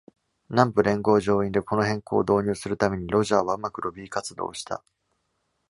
[0.49, 4.83] 南部連合上院でこの変更を導入するためにロジャーはうまくロビー活動をした。